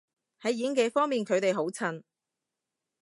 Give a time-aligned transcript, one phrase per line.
[0.41, 2.01] 喺演技方面佢哋好襯